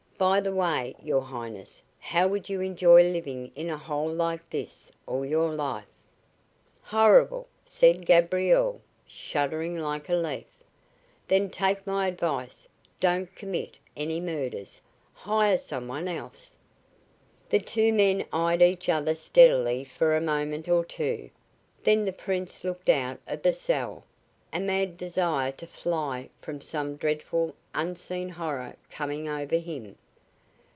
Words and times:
"By 0.21 0.39
the 0.39 0.53
way, 0.53 0.93
your 1.01 1.21
Highness, 1.23 1.81
how 1.99 2.27
would 2.27 2.47
you 2.47 2.61
enjoy 2.61 3.01
living 3.11 3.51
in 3.55 3.71
a 3.71 3.77
hole 3.79 4.07
like 4.13 4.47
this 4.51 4.91
all 5.07 5.25
your 5.25 5.51
life?" 5.51 5.87
"Horrible!" 6.83 7.47
said 7.65 8.05
Gabriel, 8.05 8.81
shuddering 9.07 9.79
like 9.79 10.09
a 10.09 10.13
leaf. 10.15 10.45
"Then 11.27 11.49
take 11.49 11.87
my 11.87 12.05
advice: 12.07 12.67
don't 12.99 13.35
commit 13.35 13.77
any 13.97 14.19
murders. 14.19 14.79
Hire 15.15 15.57
some 15.57 15.87
one 15.87 16.07
else." 16.07 16.55
The 17.49 17.57
two 17.57 17.91
men 17.91 18.23
eyed 18.31 18.61
each 18.61 18.89
other 18.89 19.15
steadily 19.15 19.83
for 19.83 20.15
a 20.15 20.21
moment 20.21 20.69
or 20.69 20.85
two. 20.85 21.31
Then 21.83 22.05
the 22.05 22.13
Prince 22.13 22.63
looked 22.63 22.89
out 22.89 23.17
of 23.25 23.41
the 23.41 23.53
cell, 23.53 24.03
a 24.53 24.59
mad 24.59 24.97
desire 24.97 25.51
to 25.53 25.65
fly 25.65 26.29
from 26.43 26.61
some 26.61 26.95
dreadful, 26.95 27.55
unseen 27.73 28.29
horror 28.29 28.75
coming 28.91 29.27
over 29.27 29.55
him. 29.55 29.95